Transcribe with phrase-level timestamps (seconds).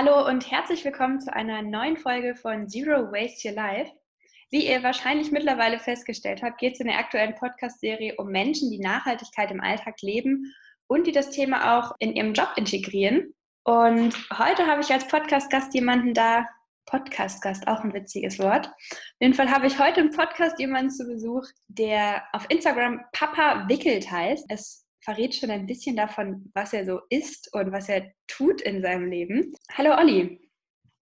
[0.00, 3.90] Hallo und herzlich willkommen zu einer neuen Folge von Zero Waste Your Life.
[4.48, 8.78] Wie ihr wahrscheinlich mittlerweile festgestellt habt, geht es in der aktuellen Podcast-Serie um Menschen, die
[8.78, 10.54] Nachhaltigkeit im Alltag leben
[10.86, 13.34] und die das Thema auch in ihrem Job integrieren.
[13.64, 16.46] Und heute habe ich als Podcast-Gast jemanden da,
[16.86, 18.68] Podcast-Gast, auch ein witziges Wort.
[18.68, 23.68] Auf jeden Fall habe ich heute im Podcast jemanden zu Besuch, der auf Instagram Papa
[23.68, 24.46] Wickelt heißt.
[24.48, 28.80] Es verrät schon ein bisschen davon, was er so ist und was er tut in
[28.82, 29.52] seinem Leben.
[29.76, 30.40] Hallo Olli.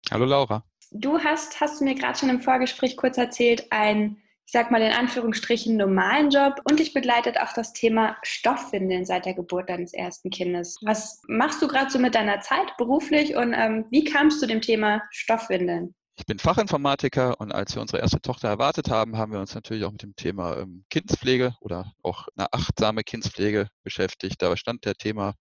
[0.09, 0.63] Hallo Laura.
[0.91, 4.81] Du hast, hast du mir gerade schon im Vorgespräch kurz erzählt, ein, ich sag mal
[4.81, 9.93] in Anführungsstrichen, normalen Job und dich begleitet auch das Thema Stoffwindeln seit der Geburt deines
[9.93, 10.77] ersten Kindes.
[10.81, 14.61] Was machst du gerade so mit deiner Zeit beruflich und ähm, wie kamst du dem
[14.61, 15.93] Thema Stoffwindeln?
[16.15, 19.83] Ich bin Fachinformatiker und als wir unsere erste Tochter erwartet haben, haben wir uns natürlich
[19.83, 24.41] auch mit dem Thema ähm, Kindspflege oder auch eine achtsame Kindspflege beschäftigt.
[24.41, 25.35] Da stand der Thema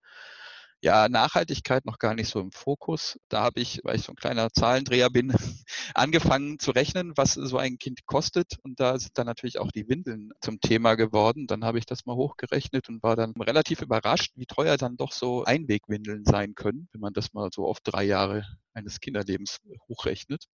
[0.81, 3.19] ja, Nachhaltigkeit noch gar nicht so im Fokus.
[3.29, 5.33] Da habe ich, weil ich so ein kleiner Zahlendreher bin,
[5.95, 8.55] angefangen zu rechnen, was so ein Kind kostet.
[8.63, 11.47] Und da sind dann natürlich auch die Windeln zum Thema geworden.
[11.49, 15.13] Dann habe ich das mal hochgerechnet und war dann relativ überrascht, wie teuer dann doch
[15.13, 20.45] so Einwegwindeln sein können, wenn man das mal so auf drei Jahre eines Kinderlebens hochrechnet.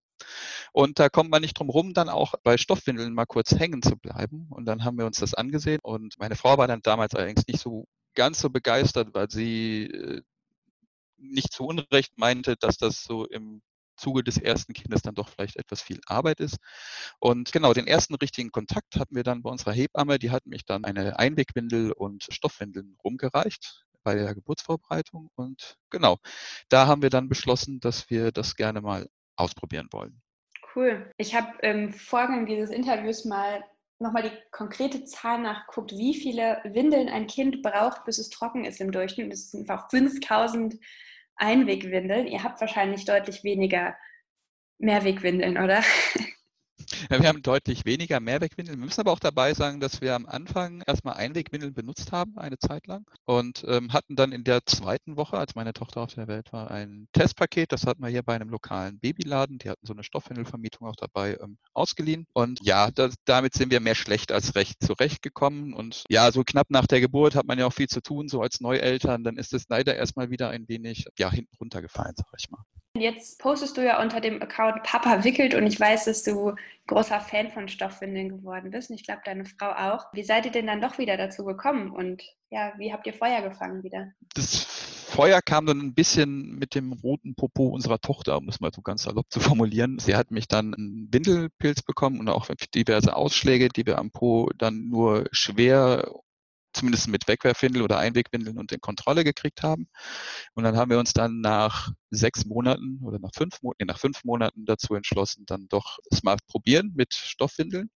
[0.73, 3.97] Und da kommt man nicht drum rum, dann auch bei Stoffwindeln mal kurz hängen zu
[3.97, 4.47] bleiben.
[4.51, 5.81] Und dann haben wir uns das angesehen.
[5.83, 10.23] Und meine Frau war dann damals allerdings nicht so ganz so begeistert, weil sie äh,
[11.19, 13.63] nicht zu Unrecht meinte, dass das so im
[13.97, 16.59] Zuge des ersten Kindes dann doch vielleicht etwas viel Arbeit ist.
[17.21, 20.19] Und genau, den ersten richtigen Kontakt hatten wir dann bei unserer Hebamme.
[20.19, 25.31] Die hat mich dann eine Einwegwindel und Stoffwindeln rumgereicht bei der Geburtsvorbereitung.
[25.37, 26.19] Und genau,
[26.69, 30.21] da haben wir dann beschlossen, dass wir das gerne mal ausprobieren wollen.
[30.75, 31.11] Cool.
[31.19, 33.65] Ich habe im Vorgang dieses Interviews mal
[34.05, 38.81] nochmal die konkrete Zahl nachguckt, wie viele Windeln ein Kind braucht, bis es trocken ist
[38.81, 39.33] im Durchschnitt.
[39.33, 40.77] Das sind einfach 5000
[41.37, 42.29] Einwegwindeln.
[42.29, 43.97] Ihr habt wahrscheinlich deutlich weniger
[44.79, 45.83] Mehrwegwindeln, oder?
[47.11, 48.79] Ja, wir haben deutlich weniger Mehrwegwindeln.
[48.79, 52.59] Wir müssen aber auch dabei sagen, dass wir am Anfang erstmal Einwegwindeln benutzt haben, eine
[52.59, 56.29] Zeit lang, und ähm, hatten dann in der zweiten Woche, als meine Tochter auf der
[56.29, 57.73] Welt war, ein Testpaket.
[57.73, 59.59] Das hatten wir hier bei einem lokalen Babyladen.
[59.59, 62.27] Die hatten so eine Stoffwindelvermietung auch dabei ähm, ausgeliehen.
[62.33, 65.75] Und ja, das, damit sind wir mehr schlecht als recht zurechtgekommen.
[65.75, 68.41] Und ja, so knapp nach der Geburt hat man ja auch viel zu tun, so
[68.41, 69.25] als Neueltern.
[69.25, 72.65] Dann ist es leider erstmal wieder ein wenig ja, hinten runtergefallen, sag ich mal.
[72.97, 76.55] Jetzt postest du ja unter dem Account Papa wickelt und ich weiß, dass du
[76.87, 80.07] großer Fan von Stoffwindeln geworden bist und ich glaube deine Frau auch.
[80.13, 83.43] Wie seid ihr denn dann doch wieder dazu gekommen und ja, wie habt ihr Feuer
[83.43, 84.13] gefangen wieder?
[84.35, 84.63] Das
[85.09, 88.81] Feuer kam dann ein bisschen mit dem roten Popo unserer Tochter, um es mal so
[88.81, 89.99] ganz salopp zu formulieren.
[89.99, 94.51] Sie hat mich dann einen Windelpilz bekommen und auch diverse Ausschläge, die wir am Po
[94.57, 96.13] dann nur schwer
[96.75, 99.89] zumindest mit Wegwerfwindeln oder Einwegwindeln und in Kontrolle gekriegt haben.
[100.55, 104.25] Und dann haben wir uns dann nach sechs Monaten oder nach fünf, nee, nach fünf
[104.25, 107.91] Monaten dazu entschlossen, dann doch es mal probieren mit Stoffwindeln.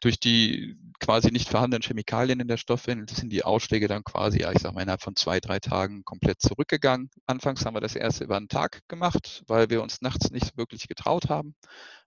[0.00, 4.60] Durch die quasi nicht vorhandenen Chemikalien in der Stoffwindel sind die Ausschläge dann quasi, ich
[4.60, 7.10] sag mal, innerhalb von zwei, drei Tagen komplett zurückgegangen.
[7.26, 10.88] Anfangs haben wir das erste über einen Tag gemacht, weil wir uns nachts nicht wirklich
[10.88, 11.54] getraut haben.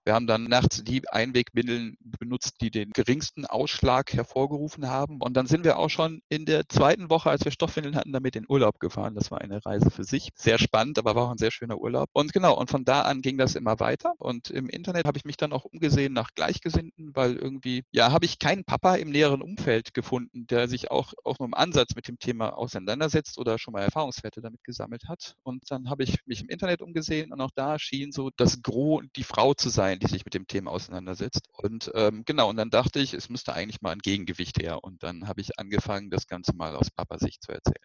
[0.07, 5.19] Wir haben dann nachts die Einwegwindeln benutzt, die den geringsten Ausschlag hervorgerufen haben.
[5.19, 8.37] Und dann sind wir auch schon in der zweiten Woche, als wir Stoffwindeln hatten, damit
[8.37, 9.15] in Urlaub gefahren.
[9.15, 10.29] Das war eine Reise für sich.
[10.33, 12.09] Sehr spannend, aber war auch ein sehr schöner Urlaub.
[12.13, 14.13] Und genau, und von da an ging das immer weiter.
[14.17, 18.23] Und im Internet habe ich mich dann auch umgesehen nach Gleichgesinnten, weil irgendwie, ja, habe
[18.23, 22.07] ich keinen Papa im näheren Umfeld gefunden, der sich auch, auch nur im Ansatz mit
[22.07, 25.35] dem Thema auseinandersetzt oder schon mal Erfahrungswerte damit gesammelt hat.
[25.43, 29.03] Und dann habe ich mich im Internet umgesehen und auch da schien so das Gros
[29.17, 31.47] die Frau zu sein, sein, die sich mit dem Thema auseinandersetzt.
[31.53, 34.83] Und ähm, genau, und dann dachte ich, es müsste eigentlich mal ein Gegengewicht her.
[34.83, 37.75] Und dann habe ich angefangen, das Ganze mal aus Papa-Sicht zu erzählen.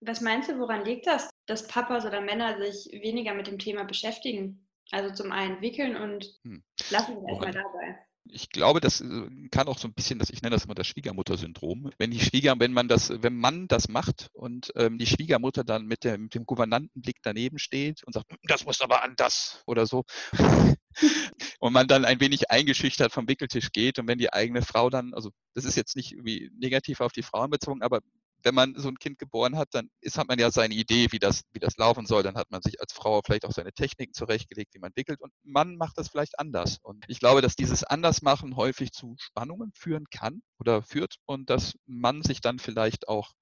[0.00, 3.84] Was meinst du, woran liegt das, dass Papas oder Männer sich weniger mit dem Thema
[3.84, 4.68] beschäftigen?
[4.92, 6.62] Also zum einen wickeln und hm.
[6.90, 7.98] lassen wir erstmal dabei
[8.30, 10.86] ich glaube, das äh, kann auch so ein bisschen, das, ich nenne das immer das
[10.86, 11.90] Schwiegermutter-Syndrom.
[11.98, 15.86] Wenn die Schwieger, wenn man das, wenn man das macht und ähm, die Schwiegermutter dann
[15.86, 20.04] mit, der, mit dem Gouvernantenblick daneben steht und sagt, das muss aber anders oder so.
[21.60, 25.14] und man dann ein wenig eingeschüchtert vom Wickeltisch geht und wenn die eigene Frau dann,
[25.14, 28.00] also das ist jetzt nicht irgendwie negativ auf die Frauen bezogen, aber
[28.46, 31.18] wenn man so ein Kind geboren hat, dann ist, hat man ja seine Idee, wie
[31.18, 32.22] das, wie das laufen soll.
[32.22, 35.20] Dann hat man sich als Frau vielleicht auch seine Techniken zurechtgelegt, wie man wickelt.
[35.20, 36.78] Und Mann macht das vielleicht anders.
[36.80, 41.74] Und ich glaube, dass dieses Andersmachen häufig zu Spannungen führen kann oder führt und dass
[41.86, 43.32] man sich dann vielleicht auch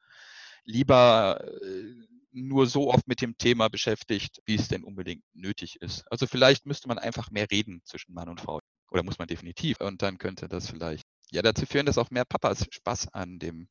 [0.65, 1.95] lieber äh,
[2.33, 6.11] nur so oft mit dem Thema beschäftigt, wie es denn unbedingt nötig ist.
[6.11, 8.61] Also vielleicht müsste man einfach mehr reden zwischen Mann und Frau.
[8.91, 9.81] Oder muss man definitiv.
[9.81, 13.69] Und dann könnte das vielleicht ja dazu führen, dass auch mehr Papas Spaß an dem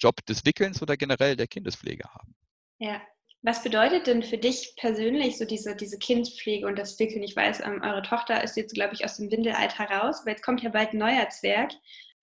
[0.00, 2.34] Job des Wickelns oder generell der Kindespflege haben.
[2.78, 3.00] Ja,
[3.42, 7.22] Was bedeutet denn für dich persönlich so diese, diese Kindspflege und das Wickeln?
[7.22, 10.42] Ich weiß, ähm, eure Tochter ist jetzt, glaube ich, aus dem Windelalter raus, aber jetzt
[10.42, 11.72] kommt ja bald ein neuer Zwerg.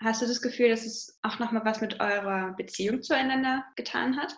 [0.03, 4.35] Hast du das Gefühl, dass es auch nochmal was mit eurer Beziehung zueinander getan hat?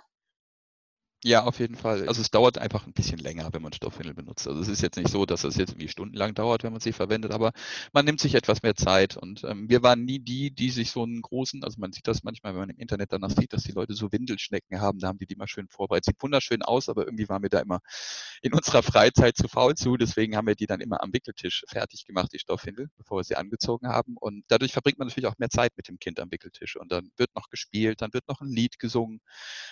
[1.25, 2.07] Ja, auf jeden Fall.
[2.07, 4.48] Also es dauert einfach ein bisschen länger, wenn man Stoffwindel benutzt.
[4.48, 6.94] Also es ist jetzt nicht so, dass es jetzt irgendwie stundenlang dauert, wenn man sie
[6.94, 7.51] verwendet, aber
[7.92, 9.18] man nimmt sich etwas mehr Zeit.
[9.18, 12.24] Und ähm, wir waren nie die, die sich so einen großen, also man sieht das
[12.24, 15.18] manchmal, wenn man im Internet danach sieht, dass die Leute so Windelschnecken haben, da haben
[15.18, 16.06] die die mal schön vorbereitet.
[16.06, 17.81] Sieht wunderschön aus, aber irgendwie waren wir da immer
[18.42, 19.98] in unserer Freizeit zu faul zu.
[19.98, 23.36] Deswegen haben wir die dann immer am Wickeltisch fertig gemacht, die Stoffwindel, bevor wir sie
[23.36, 24.16] angezogen haben.
[24.18, 26.77] Und dadurch verbringt man natürlich auch mehr Zeit mit dem Kind am Wickeltisch.
[26.77, 29.19] Und dann wird noch gespielt, dann wird noch ein Lied gesungen,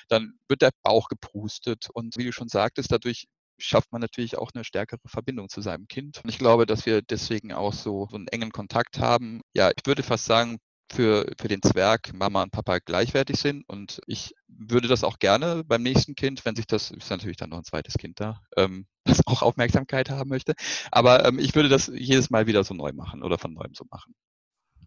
[0.09, 1.07] dann wird der Bauch
[1.37, 3.27] geprustet und wie du schon sagtest, dadurch
[3.59, 6.21] schafft man natürlich auch eine stärkere Verbindung zu seinem Kind.
[6.23, 9.41] Und ich glaube, dass wir deswegen auch so, so einen engen Kontakt haben.
[9.53, 10.59] Ja, ich würde fast sagen,
[10.91, 13.67] für, für den Zwerg Mama und Papa gleichwertig sind.
[13.67, 17.49] Und ich würde das auch gerne beim nächsten Kind, wenn sich das, ist natürlich dann
[17.49, 20.53] noch ein zweites Kind da, ähm, das auch Aufmerksamkeit haben möchte.
[20.91, 23.85] Aber ähm, ich würde das jedes Mal wieder so neu machen oder von neuem so
[23.89, 24.13] machen.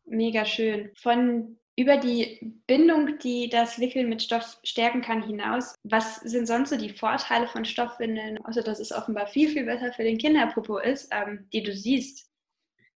[0.04, 0.90] Mega schön.
[0.94, 6.70] Von über die Bindung, die das Wickeln mit Stoff stärken kann, hinaus, was sind sonst
[6.70, 10.78] so die Vorteile von Stoffwindeln, außer dass es offenbar viel, viel besser für den Kinderpopo
[10.78, 12.28] ist, ähm, die du siehst?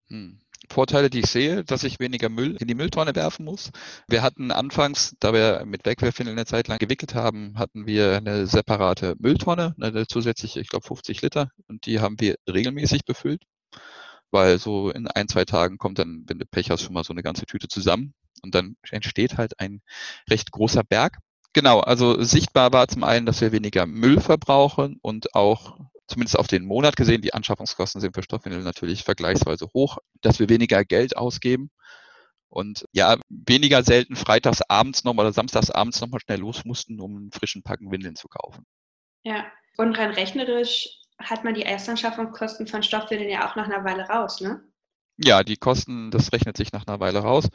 [0.09, 0.39] Hm.
[0.69, 3.71] Vorteile, die ich sehe, dass ich weniger Müll in die Mülltonne werfen muss.
[4.07, 8.47] Wir hatten anfangs, da wir mit Wegwerfwindeln eine Zeit lang gewickelt haben, hatten wir eine
[8.47, 13.43] separate Mülltonne, eine zusätzliche, ich glaube 50 Liter, und die haben wir regelmäßig befüllt
[14.31, 17.13] weil so in ein, zwei Tagen kommt dann, wenn du Pech hast, schon mal so
[17.13, 19.81] eine ganze Tüte zusammen und dann entsteht halt ein
[20.29, 21.17] recht großer Berg.
[21.53, 25.77] Genau, also sichtbar war zum einen, dass wir weniger Müll verbrauchen und auch
[26.07, 30.49] zumindest auf den Monat gesehen, die Anschaffungskosten sind für Stoffwindel natürlich vergleichsweise hoch, dass wir
[30.49, 31.69] weniger Geld ausgeben
[32.49, 37.17] und ja, weniger selten freitags abends noch oder samstags abends nochmal schnell los mussten, um
[37.17, 38.65] einen frischen Packen Windeln zu kaufen.
[39.23, 39.45] Ja,
[39.77, 44.41] und rein rechnerisch hat man die Erstanschaffungskosten von Stoffwindeln ja auch nach einer Weile raus,
[44.41, 44.63] ne?
[45.17, 47.47] Ja, die Kosten, das rechnet sich nach einer Weile raus.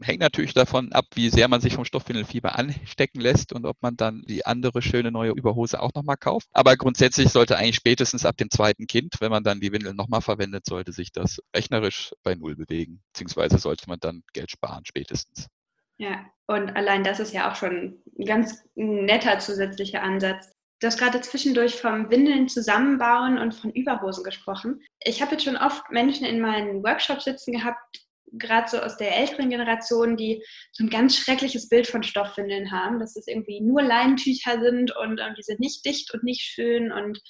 [0.00, 3.96] Hängt natürlich davon ab, wie sehr man sich vom Stoffwindelfieber anstecken lässt und ob man
[3.96, 6.48] dann die andere schöne neue Überhose auch nochmal kauft.
[6.52, 10.20] Aber grundsätzlich sollte eigentlich spätestens ab dem zweiten Kind, wenn man dann die Windel nochmal
[10.22, 13.02] verwendet, sollte sich das rechnerisch bei Null bewegen.
[13.12, 15.48] Beziehungsweise sollte man dann Geld sparen spätestens.
[15.96, 20.53] Ja, und allein das ist ja auch schon ein ganz netter zusätzlicher Ansatz.
[20.80, 24.82] Du hast gerade zwischendurch vom Windeln zusammenbauen und von Überhosen gesprochen.
[25.04, 29.16] Ich habe jetzt schon oft Menschen in meinen Workshops sitzen gehabt, gerade so aus der
[29.16, 30.42] älteren Generation, die
[30.72, 35.18] so ein ganz schreckliches Bild von Stoffwindeln haben, dass es irgendwie nur Leinentücher sind und
[35.18, 37.20] äh, die sind nicht dicht und nicht schön und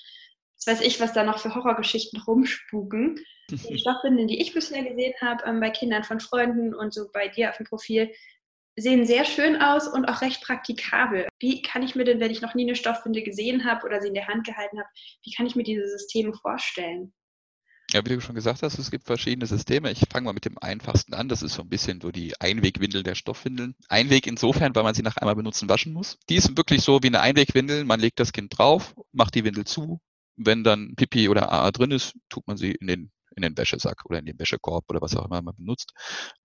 [0.57, 3.19] das weiß ich, was da noch für Horrorgeschichten rumspuken.
[3.51, 7.29] Die Stoffwindeln, die ich bisher gesehen habe ähm, bei Kindern von Freunden und so bei
[7.29, 8.11] dir auf dem Profil,
[8.77, 11.29] sehen sehr schön aus und auch recht praktikabel.
[11.39, 14.09] Wie kann ich mir denn, wenn ich noch nie eine Stoffwinde gesehen habe oder sie
[14.09, 14.89] in der Hand gehalten habe,
[15.25, 17.13] wie kann ich mir diese Systeme vorstellen?
[17.93, 19.93] Ja, wie du schon gesagt hast, es gibt verschiedene Systeme.
[19.93, 21.29] Ich fange mal mit dem einfachsten an.
[21.29, 23.77] Das ist so ein bisschen so die Einwegwindel der Stoffwindeln.
[23.89, 26.19] Einweg insofern, weil man sie nach einmal benutzen waschen muss.
[26.29, 27.85] Die ist wirklich so wie eine Einwegwindel.
[27.85, 30.01] Man legt das Kind drauf, macht die Windel zu.
[30.37, 34.05] Wenn dann Pipi oder AA drin ist, tut man sie in den in den Wäschesack
[34.07, 35.93] oder in den Wäschekorb oder was auch immer man benutzt.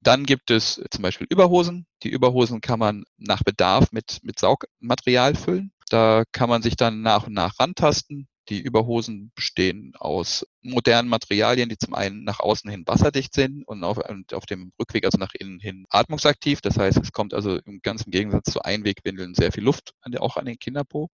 [0.02, 1.88] Dann gibt es zum Beispiel Überhosen.
[2.04, 5.72] Die Überhosen kann man nach Bedarf mit, mit Saugmaterial füllen.
[5.90, 8.28] Da kann man sich dann nach und nach rantasten.
[8.50, 13.84] Die Überhosen bestehen aus modernen Materialien, die zum einen nach außen hin wasserdicht sind und
[13.84, 16.62] auf, und auf dem Rückweg, also nach innen hin, atmungsaktiv.
[16.62, 20.38] Das heißt, es kommt also im ganzen Gegensatz zu Einwegwindeln sehr viel Luft an auch
[20.38, 21.10] an den Kinderpo.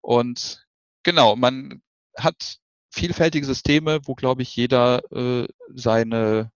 [0.00, 0.64] Und
[1.02, 1.82] genau, man
[2.16, 2.58] hat
[2.94, 6.50] vielfältige Systeme, wo, glaube ich, jeder äh, seine,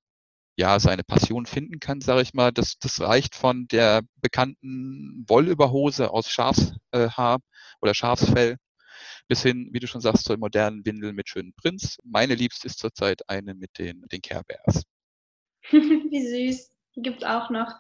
[0.57, 2.53] ja, seine Passion finden kann, sage ich mal.
[2.53, 8.57] Das, das reicht von der bekannten Wollüberhose aus Schafshaar äh, oder Schafsfell
[9.29, 11.99] bis hin, wie du schon sagst, zur modernen Windel mit schönen Prints.
[12.03, 14.85] Meine liebste ist zurzeit eine mit den, den Care Bears.
[15.71, 16.71] wie süß.
[16.97, 17.73] Die gibt es auch noch.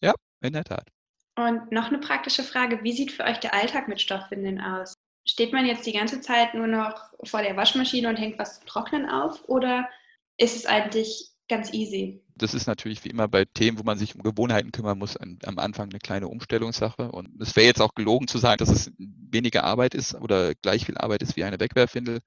[0.00, 0.88] Ja, in der Tat.
[1.36, 2.82] Und noch eine praktische Frage.
[2.82, 4.94] Wie sieht für euch der Alltag mit Stoffwindeln aus?
[5.24, 8.66] Steht man jetzt die ganze Zeit nur noch vor der Waschmaschine und hängt was zum
[8.66, 9.88] Trocknen auf oder
[10.36, 12.22] ist es eigentlich ganz easy?
[12.36, 15.58] Das ist natürlich wie immer bei Themen, wo man sich um Gewohnheiten kümmern muss, am
[15.58, 17.10] Anfang eine kleine Umstellungssache.
[17.10, 20.86] Und es wäre jetzt auch gelogen zu sagen, dass es weniger Arbeit ist oder gleich
[20.86, 22.20] viel Arbeit ist wie eine Wegwerfwindel.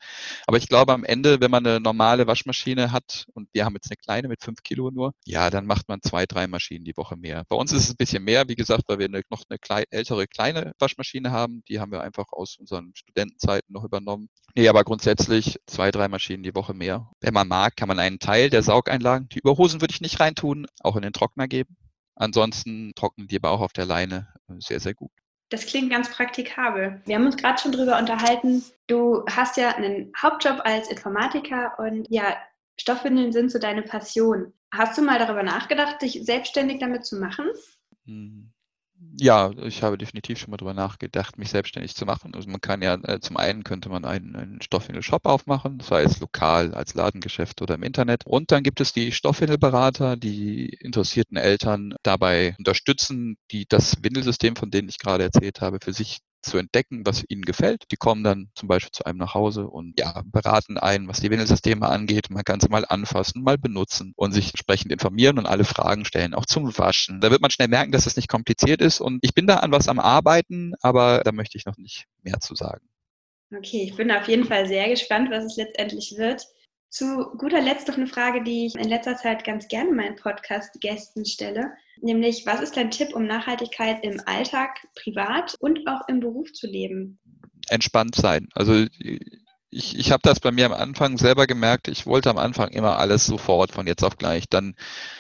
[0.48, 3.90] Aber ich glaube, am Ende, wenn man eine normale Waschmaschine hat und wir haben jetzt
[3.90, 7.16] eine kleine mit fünf Kilo nur, ja, dann macht man zwei, drei Maschinen die Woche
[7.16, 7.44] mehr.
[7.48, 9.84] Bei uns ist es ein bisschen mehr, wie gesagt, weil wir eine, noch eine klei
[9.90, 11.64] ältere kleine Waschmaschine haben.
[11.70, 14.30] Die haben wir einfach aus unseren Studentenzeiten noch übernommen.
[14.56, 17.10] Nee, aber grundsätzlich zwei, drei Maschinen die Woche mehr.
[17.20, 20.68] Wenn man mag, kann man einen Teil der Saugeinlagen, die Überhosen würde ich nicht reintun,
[20.82, 21.78] auch in den Trockner geben.
[22.16, 25.12] Ansonsten trocknen die aber auch auf der Leine äh, sehr, sehr gut.
[25.50, 27.02] Das klingt ganz praktikabel.
[27.06, 28.64] Wir haben uns gerade schon darüber unterhalten.
[28.88, 32.36] Du hast ja einen Hauptjob als Informatiker und ja,
[32.80, 34.54] Stoffwindeln sind so deine Passion.
[34.74, 37.46] Hast du mal darüber nachgedacht, dich selbstständig damit zu machen?
[39.18, 42.34] Ja, ich habe definitiv schon mal darüber nachgedacht, mich selbstständig zu machen.
[42.36, 46.20] Also man kann ja, äh, zum einen könnte man einen, einen Stoffwindel-Shop aufmachen, sei es
[46.20, 48.26] lokal als Ladengeschäft oder im Internet.
[48.26, 54.70] Und dann gibt es die Stoffwindelberater, die interessierten Eltern dabei unterstützen, die das Windelsystem, von
[54.70, 57.84] dem ich gerade erzählt habe, für sich zu entdecken, was ihnen gefällt.
[57.92, 61.30] Die kommen dann zum Beispiel zu einem nach Hause und ja, beraten einen, was die
[61.30, 62.30] Windelsysteme angeht.
[62.30, 66.34] Man kann sie mal anfassen, mal benutzen und sich entsprechend informieren und alle Fragen stellen,
[66.34, 67.22] auch zum Waschen.
[67.22, 69.72] Da wird man schnell merken, dass es nicht kompliziert ist und ich bin da an
[69.72, 72.88] was am Arbeiten, aber da möchte ich noch nicht mehr zu sagen.
[73.56, 76.46] Okay, ich bin auf jeden Fall sehr gespannt, was es letztendlich wird.
[76.96, 81.26] Zu guter Letzt noch eine Frage, die ich in letzter Zeit ganz gerne meinen Podcast-Gästen
[81.26, 86.54] stelle, nämlich was ist dein Tipp, um Nachhaltigkeit im Alltag, privat und auch im Beruf
[86.54, 87.20] zu leben?
[87.68, 88.48] Entspannt sein.
[88.56, 88.86] Also
[89.76, 91.90] ich, ich habe das bei mir am Anfang selber gemerkt.
[91.90, 94.46] Ich wollte am Anfang immer alles sofort von jetzt auf gleich.
[94.50, 94.76] Dann,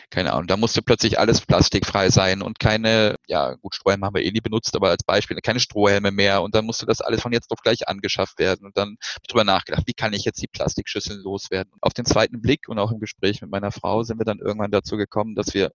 [0.09, 4.23] keine Ahnung, da musste plötzlich alles plastikfrei sein und keine, ja gut, Strohhelme haben wir
[4.23, 6.41] eh nie benutzt, aber als Beispiel keine Strohhelme mehr.
[6.41, 8.65] Und dann musste das alles von jetzt auf gleich angeschafft werden.
[8.65, 11.73] Und dann habe ich drüber nachgedacht, wie kann ich jetzt die Plastikschüsseln loswerden?
[11.81, 14.71] Auf den zweiten Blick und auch im Gespräch mit meiner Frau sind wir dann irgendwann
[14.71, 15.71] dazu gekommen, dass wir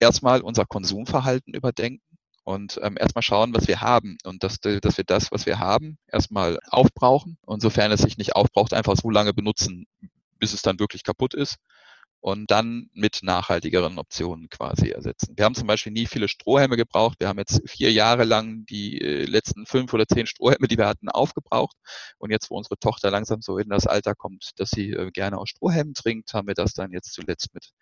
[0.00, 2.02] erstmal unser Konsumverhalten überdenken
[2.48, 5.98] und ähm, erstmal schauen, was wir haben und dass, dass wir das, was wir haben,
[6.06, 9.86] erstmal aufbrauchen und sofern es sich nicht aufbraucht, einfach so lange benutzen,
[10.38, 11.56] bis es dann wirklich kaputt ist
[12.20, 15.34] und dann mit nachhaltigeren Optionen quasi ersetzen.
[15.36, 17.20] Wir haben zum Beispiel nie viele Strohhelme gebraucht.
[17.20, 20.86] Wir haben jetzt vier Jahre lang die äh, letzten fünf oder zehn Strohhelme, die wir
[20.86, 21.76] hatten, aufgebraucht.
[22.16, 25.36] Und jetzt, wo unsere Tochter langsam so in das Alter kommt, dass sie äh, gerne
[25.36, 27.72] aus Strohhelmen trinkt, haben wir das dann jetzt zuletzt mit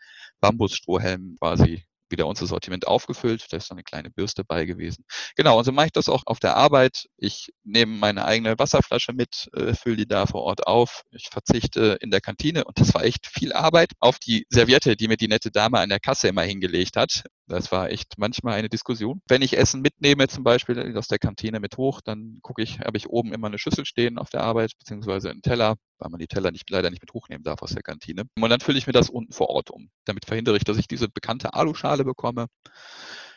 [0.40, 3.46] Bambusstrohhelmen quasi wieder unser Sortiment aufgefüllt.
[3.50, 5.04] Da ist dann eine kleine Bürste bei gewesen.
[5.36, 7.06] Genau, und so mache ich das auch auf der Arbeit.
[7.16, 11.02] Ich nehme meine eigene Wasserflasche mit, äh, fülle die da vor Ort auf.
[11.10, 15.08] Ich verzichte in der Kantine, und das war echt viel Arbeit, auf die Serviette, die
[15.08, 17.24] mir die nette Dame an der Kasse immer hingelegt hat.
[17.48, 19.22] Das war echt manchmal eine Diskussion.
[19.28, 22.96] Wenn ich Essen mitnehme, zum Beispiel aus der Kantine mit hoch, dann gucke ich, habe
[22.96, 26.26] ich oben immer eine Schüssel stehen auf der Arbeit, beziehungsweise einen Teller, weil man die
[26.26, 28.24] Teller nicht, leider nicht mit hochnehmen darf aus der Kantine.
[28.40, 29.90] Und dann fülle ich mir das unten vor Ort um.
[30.04, 32.46] Damit verhindere ich, dass ich diese bekannte Aluschale bekomme.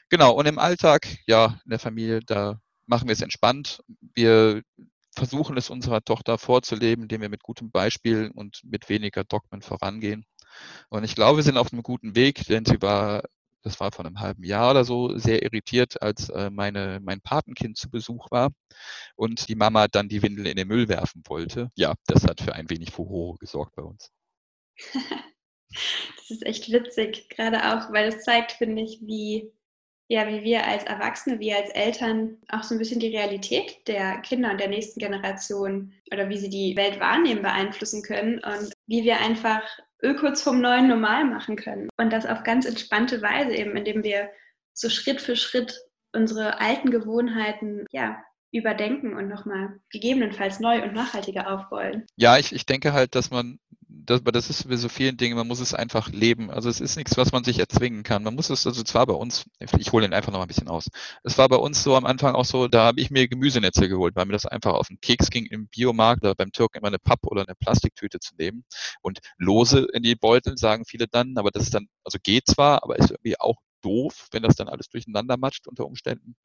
[0.10, 3.84] Genau, und im Alltag, ja, in der Familie, da machen wir es entspannt.
[4.16, 4.64] Wir
[5.16, 10.26] versuchen es unserer Tochter vorzuleben, indem wir mit gutem Beispiel und mit weniger Dogmen vorangehen.
[10.90, 13.24] Und ich glaube, wir sind auf einem guten Weg, denn sie war
[13.64, 17.78] das war vor einem halben Jahr oder so, sehr irritiert, als äh, meine, mein Patenkind
[17.78, 18.52] zu Besuch war
[19.16, 21.70] und die Mama dann die Windel in den Müll werfen wollte.
[21.76, 24.12] Ja, das hat für ein wenig Furore gesorgt bei uns.
[24.94, 29.52] das ist echt witzig, gerade auch, weil es zeigt, finde ich, wie
[30.12, 34.18] ja, wie wir als Erwachsene, wie als Eltern auch so ein bisschen die Realität der
[34.22, 39.04] Kinder und der nächsten Generation oder wie sie die Welt wahrnehmen, beeinflussen können und wie
[39.04, 39.62] wir einfach
[40.02, 41.90] Öko zum neuen Normal machen können.
[41.98, 44.30] Und das auf ganz entspannte Weise eben, indem wir
[44.74, 45.82] so Schritt für Schritt
[46.14, 52.06] unsere alten Gewohnheiten ja, überdenken und nochmal gegebenenfalls neu und nachhaltiger aufrollen.
[52.16, 53.60] Ja, ich, ich denke halt, dass man,
[54.10, 56.50] das, das ist bei so vielen Dingen, man muss es einfach leben.
[56.50, 58.24] Also es ist nichts, was man sich erzwingen kann.
[58.24, 59.46] Man muss es, also zwar bei uns,
[59.78, 60.90] ich hole den einfach noch ein bisschen aus.
[61.24, 64.16] Es war bei uns so am Anfang auch so, da habe ich mir Gemüsenetze geholt,
[64.16, 67.00] weil mir das einfach auf den Keks ging im Biomarkt oder beim Türken immer eine
[67.00, 68.64] Papp- oder eine Plastiktüte zu nehmen.
[69.02, 72.84] Und lose in die Beutel, sagen viele dann, aber das ist dann, also geht zwar,
[72.84, 76.36] aber ist irgendwie auch doof, wenn das dann alles durcheinander matscht unter Umständen.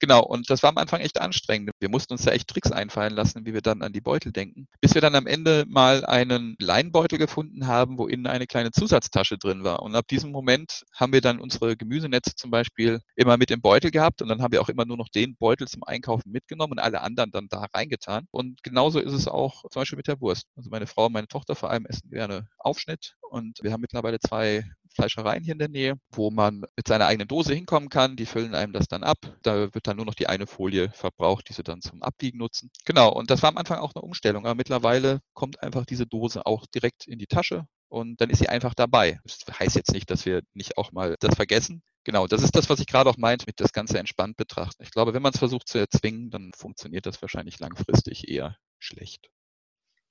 [0.00, 1.70] Genau, und das war am Anfang echt anstrengend.
[1.80, 4.68] Wir mussten uns da echt Tricks einfallen lassen, wie wir dann an die Beutel denken.
[4.80, 9.38] Bis wir dann am Ende mal einen Leinbeutel gefunden haben, wo innen eine kleine Zusatztasche
[9.38, 9.82] drin war.
[9.82, 13.90] Und ab diesem Moment haben wir dann unsere Gemüsenetze zum Beispiel immer mit im Beutel
[13.90, 16.78] gehabt und dann haben wir auch immer nur noch den Beutel zum Einkaufen mitgenommen und
[16.78, 18.26] alle anderen dann da reingetan.
[18.30, 20.46] Und genauso ist es auch zum Beispiel mit der Wurst.
[20.56, 24.18] Also meine Frau und meine Tochter vor allem essen gerne Aufschnitt und wir haben mittlerweile
[24.20, 28.16] zwei Fleischereien hier in der Nähe, wo man mit seiner eigenen Dose hinkommen kann.
[28.16, 29.18] Die füllen einem das dann ab.
[29.42, 32.70] Da wird dann nur noch die eine Folie verbraucht, die sie dann zum Abwiegen nutzen.
[32.84, 34.46] Genau, und das war am Anfang auch eine Umstellung.
[34.46, 38.48] Aber mittlerweile kommt einfach diese Dose auch direkt in die Tasche und dann ist sie
[38.48, 39.20] einfach dabei.
[39.24, 41.82] Das heißt jetzt nicht, dass wir nicht auch mal das vergessen.
[42.04, 44.82] Genau, das ist das, was ich gerade auch meinte, mit das Ganze entspannt betrachten.
[44.82, 49.31] Ich glaube, wenn man es versucht zu erzwingen, dann funktioniert das wahrscheinlich langfristig eher schlecht.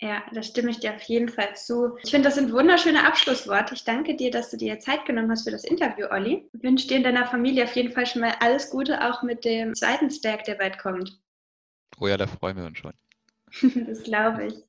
[0.04, 1.96] Ja, da stimme ich dir auf jeden Fall zu.
[2.04, 3.76] Ich finde, das sind wunderschöne Abschlussworte.
[3.76, 6.50] Ich danke dir, dass du dir Zeit genommen hast für das Interview, Olli.
[6.54, 9.46] Ich wünsche dir und deiner Familie auf jeden Fall schon mal alles Gute, auch mit
[9.46, 11.20] dem zweiten Stack, der bald kommt.
[12.00, 12.94] Oh ja, da freuen wir uns schon.
[13.86, 14.64] das glaube ich.